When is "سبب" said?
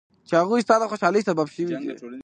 1.29-1.47